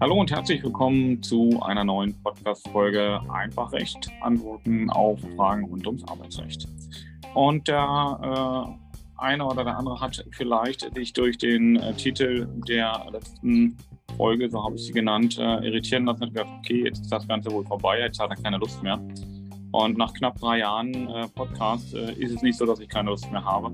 [0.00, 6.02] Hallo und herzlich willkommen zu einer neuen Podcast-Folge Einfach Recht, Antworten auf Fragen rund ums
[6.04, 6.66] Arbeitsrecht.
[7.34, 7.76] Und der
[8.22, 13.76] äh, eine oder der andere hat vielleicht sich durch den äh, Titel der letzten
[14.16, 17.28] Folge, so habe ich sie genannt, äh, irritieren lassen und gedacht, okay, jetzt ist das
[17.28, 18.98] Ganze wohl vorbei, jetzt hat er keine Lust mehr.
[19.72, 23.10] Und nach knapp drei Jahren äh, Podcast äh, ist es nicht so, dass ich keine
[23.10, 23.72] Lust mehr habe.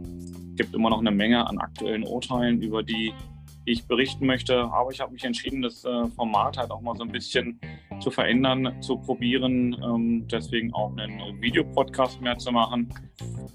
[0.61, 3.15] Gibt immer noch eine Menge an aktuellen Urteilen, über die
[3.65, 4.65] ich berichten möchte.
[4.65, 7.59] Aber ich habe mich entschieden, das äh, Format halt auch mal so ein bisschen
[7.99, 9.75] zu verändern, zu probieren.
[9.83, 12.93] Ähm, deswegen auch einen Videopodcast mehr zu machen.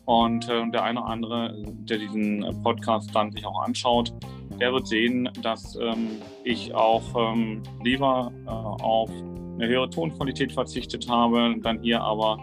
[0.05, 4.11] Und äh, der eine oder andere, der diesen Podcast dann sich auch anschaut,
[4.59, 6.07] der wird sehen, dass ähm,
[6.43, 12.39] ich auch ähm, lieber äh, auf eine höhere Tonqualität verzichtet habe, dann hier aber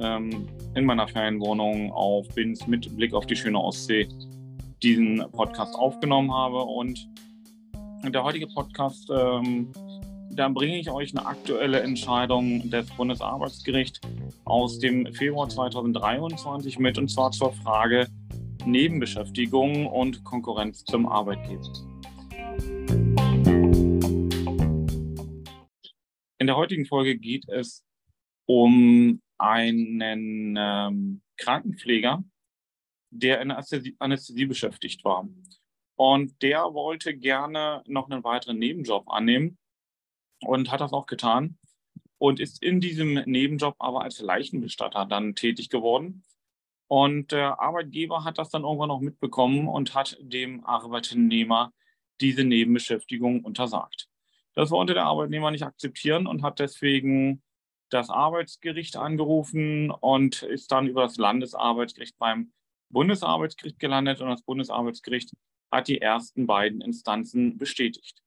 [0.00, 4.08] ähm, in meiner Ferienwohnung auf Binz mit Blick auf die schöne Ostsee
[4.82, 6.58] diesen Podcast aufgenommen habe.
[6.58, 7.08] Und
[8.04, 9.72] der heutige Podcast, ähm,
[10.30, 14.00] da bringe ich euch eine aktuelle Entscheidung des Bundesarbeitsgerichts
[14.44, 18.06] aus dem Februar 2023 mit, und zwar zur Frage
[18.64, 21.72] Nebenbeschäftigung und Konkurrenz zum Arbeitgeber.
[26.38, 27.84] In der heutigen Folge geht es
[28.46, 32.22] um einen ähm, Krankenpfleger,
[33.10, 35.28] der in Anästhesie, Anästhesie beschäftigt war.
[35.96, 39.58] Und der wollte gerne noch einen weiteren Nebenjob annehmen
[40.40, 41.58] und hat das auch getan
[42.18, 46.22] und ist in diesem Nebenjob aber als Leichenbestatter dann tätig geworden.
[46.86, 51.72] Und der Arbeitgeber hat das dann irgendwann noch mitbekommen und hat dem Arbeitnehmer
[52.20, 54.08] diese Nebenbeschäftigung untersagt.
[54.54, 57.42] Das wollte der Arbeitnehmer nicht akzeptieren und hat deswegen
[57.90, 62.52] das Arbeitsgericht angerufen und ist dann über das Landesarbeitsgericht beim
[62.90, 65.32] Bundesarbeitsgericht gelandet und das Bundesarbeitsgericht
[65.70, 68.22] hat die ersten beiden Instanzen bestätigt.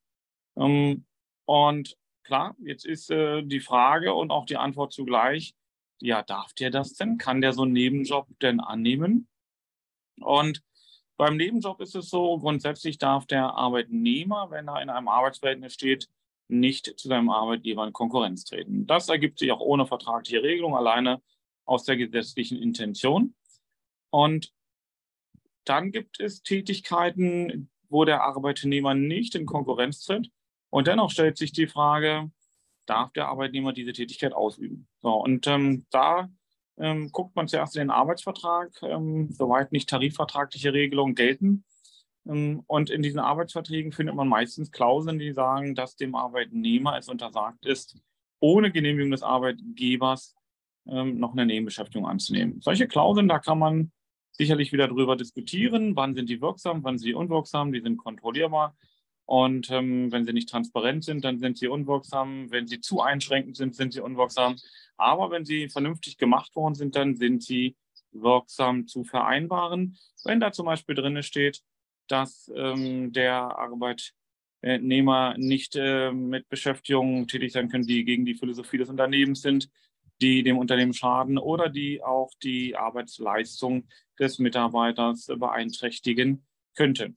[0.56, 1.06] Ähm,
[1.46, 5.54] und klar, jetzt ist äh, die Frage und auch die Antwort zugleich,
[6.02, 7.18] ja, darf der das denn?
[7.18, 9.28] Kann der so einen Nebenjob denn annehmen?
[10.20, 10.62] Und
[11.18, 16.10] beim Nebenjob ist es so, grundsätzlich darf der Arbeitnehmer, wenn er in einem Arbeitsverhältnis steht,
[16.60, 18.88] nicht zu seinem Arbeitgeber in Konkurrenz treten.
[18.88, 21.22] Das ergibt sich auch ohne vertragliche Regelung, alleine
[21.66, 23.36] aus der gesetzlichen Intention.
[24.10, 24.54] Und
[25.66, 30.30] dann gibt es Tätigkeiten, wo der Arbeitnehmer nicht in Konkurrenz tritt.
[30.70, 32.32] Und dennoch stellt sich die Frage,
[32.86, 34.88] darf der Arbeitnehmer diese Tätigkeit ausüben?
[35.02, 36.30] So, und ähm, da
[36.78, 41.64] ähm, guckt man zuerst in den Arbeitsvertrag, ähm, soweit nicht tarifvertragliche Regelungen gelten.
[42.28, 47.10] Ähm, und in diesen Arbeitsverträgen findet man meistens Klauseln, die sagen, dass dem Arbeitnehmer es
[47.10, 47.98] untersagt ist,
[48.40, 50.36] ohne Genehmigung des Arbeitgebers
[50.88, 52.62] ähm, noch eine Nebenbeschäftigung anzunehmen.
[52.62, 53.92] Solche Klauseln, da kann man
[54.32, 58.76] sicherlich wieder darüber diskutieren, wann sind die wirksam, wann sind die unwirksam, die sind kontrollierbar.
[59.26, 62.52] Und ähm, wenn sie nicht transparent sind, dann sind sie unwirksam.
[62.52, 64.58] Wenn sie zu einschränkend sind, sind sie unwirksam.
[64.98, 67.78] Aber wenn sie vernünftig gemacht worden sind, dann sind sie
[68.12, 69.98] wirksam zu vereinbaren.
[70.26, 71.62] Wenn da zum Beispiel drin steht,
[72.08, 78.78] dass ähm, der Arbeitnehmer nicht äh, mit Beschäftigungen tätig sein können, die gegen die Philosophie
[78.78, 79.70] des Unternehmens sind,
[80.22, 83.88] die dem Unternehmen schaden oder die auch die Arbeitsleistung
[84.20, 87.16] des Mitarbeiters beeinträchtigen könnten.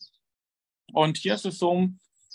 [0.93, 1.89] Und hier ist es so,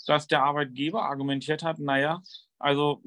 [0.06, 2.22] dass der Arbeitgeber argumentiert hat, naja,
[2.58, 3.02] also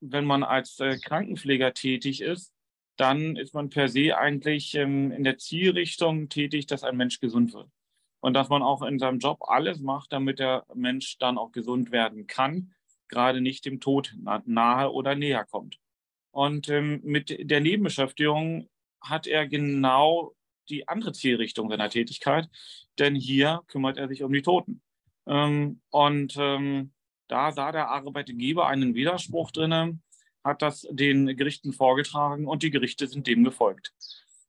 [0.00, 2.52] wenn man als äh, Krankenpfleger tätig ist,
[2.96, 7.54] dann ist man per se eigentlich ähm, in der Zielrichtung tätig, dass ein Mensch gesund
[7.54, 7.68] wird.
[8.20, 11.90] Und dass man auch in seinem Job alles macht, damit der Mensch dann auch gesund
[11.90, 12.72] werden kann,
[13.08, 14.14] gerade nicht dem Tod
[14.44, 15.78] nahe oder näher kommt.
[16.30, 18.68] Und ähm, mit der Nebenbeschäftigung
[19.00, 20.34] hat er genau
[20.68, 22.48] die andere Zielrichtung seiner Tätigkeit,
[22.98, 24.82] denn hier kümmert er sich um die Toten.
[25.26, 26.92] Ähm, und ähm,
[27.28, 30.02] da sah der Arbeitgeber einen Widerspruch drin,
[30.44, 33.92] hat das den Gerichten vorgetragen und die Gerichte sind dem gefolgt.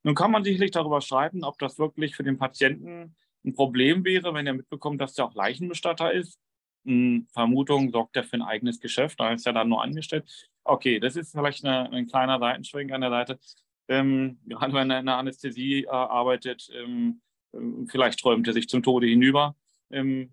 [0.03, 4.33] Nun kann man sicherlich darüber streiten, ob das wirklich für den Patienten ein Problem wäre,
[4.33, 6.39] wenn er mitbekommt, dass er auch Leichenbestatter ist.
[6.85, 10.49] Hm, Vermutung sorgt er für ein eigenes Geschäft, da ist er dann nur angestellt.
[10.63, 13.39] Okay, das ist vielleicht eine, ein kleiner Seitenschwenk an der Seite.
[13.87, 17.21] Ähm, gerade wenn er in der Anästhesie äh, arbeitet, ähm,
[17.53, 19.55] ähm, vielleicht träumt er sich zum Tode hinüber.
[19.91, 20.31] Ähm,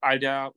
[0.00, 0.52] all der,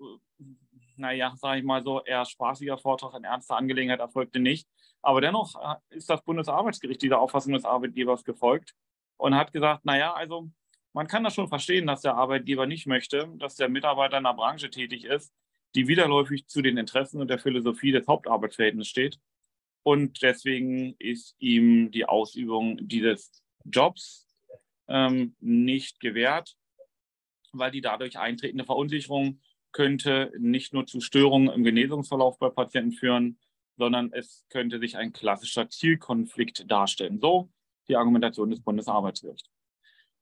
[0.95, 4.67] naja, sage ich mal so, eher spaßiger Vortrag in ernster Angelegenheit erfolgte nicht.
[5.01, 8.73] Aber dennoch äh, ist das Bundesarbeitsgericht dieser Auffassung des Arbeitgebers gefolgt
[9.17, 10.49] und hat gesagt, naja, also
[10.93, 14.35] man kann das schon verstehen, dass der Arbeitgeber nicht möchte, dass der Mitarbeiter in einer
[14.35, 15.33] Branche tätig ist,
[15.75, 19.19] die widerläufig zu den Interessen und der Philosophie des Hauptarbeitsverhältnisses steht.
[19.83, 24.27] Und deswegen ist ihm die Ausübung dieses Jobs
[24.87, 26.55] ähm, nicht gewährt.
[27.53, 29.41] weil die dadurch eintretende Verunsicherung
[29.73, 33.39] könnte nicht nur zu Störungen im Genesungsverlauf bei Patienten führen,
[33.77, 37.19] sondern es könnte sich ein klassischer Zielkonflikt darstellen.
[37.19, 37.51] So
[37.87, 39.49] die Argumentation des Bundesarbeitsgerichts.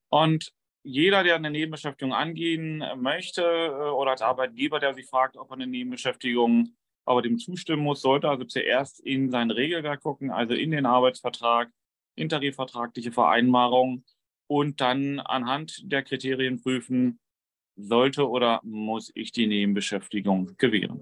[0.09, 0.53] Und
[0.83, 5.55] jeder, der eine Nebenbeschäftigung angehen möchte äh, oder als Arbeitgeber, der sich fragt, ob er
[5.55, 10.71] eine Nebenbeschäftigung, aber dem zustimmen muss, sollte also zuerst in sein Regelwerk gucken, also in
[10.71, 11.71] den Arbeitsvertrag,
[12.15, 14.03] intertarifvertragliche Vereinbarung
[14.47, 17.19] und dann anhand der Kriterien prüfen,
[17.75, 21.01] sollte oder muss ich die Nebenbeschäftigung gewähren.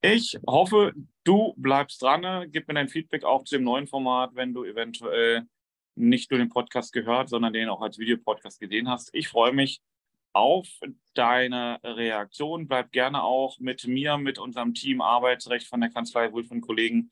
[0.00, 0.92] Ich hoffe,
[1.22, 2.50] du bleibst dran.
[2.50, 5.46] Gib mir dein Feedback auch zu dem neuen Format, wenn du eventuell
[5.94, 9.10] nicht nur den Podcast gehört, sondern den auch als Videopodcast gesehen hast.
[9.12, 9.80] Ich freue mich
[10.32, 10.66] auf
[11.14, 12.66] deine Reaktion.
[12.66, 17.10] Bleib gerne auch mit mir, mit unserem Team Arbeitsrecht von der Kanzlei Wulf und Kollegen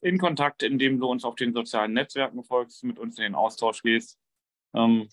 [0.00, 3.82] in Kontakt, indem du uns auf den sozialen Netzwerken folgst, mit uns in den Austausch
[3.82, 4.18] gehst.
[4.74, 5.08] Ähm,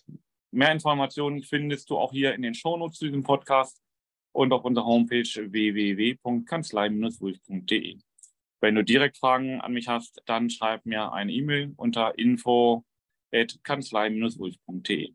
[0.52, 3.82] mehr Informationen findest du auch hier in den Shownotes zu diesem Podcast
[4.34, 7.98] und auf unserer Homepage www.kanzlei-wulf.de.
[8.62, 12.18] Wenn du direkt Fragen an mich hast, dann schreib mir eine E-Mail unter
[13.32, 15.14] info@kanzlei-wulf.de.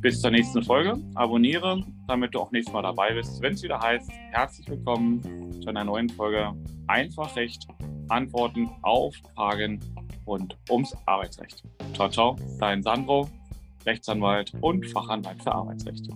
[0.00, 0.96] Bis zur nächsten Folge.
[1.16, 5.68] Abonniere, damit du auch nächstes Mal dabei bist, wenn es wieder heißt, herzlich willkommen zu
[5.68, 6.52] einer neuen Folge
[6.86, 7.66] Einfach Recht,
[8.08, 9.80] Antworten auf Fragen
[10.24, 11.64] rund ums Arbeitsrecht.
[11.94, 13.28] Ciao, ciao, dein Sandro,
[13.84, 16.08] Rechtsanwalt und Fachanwalt für Arbeitsrecht.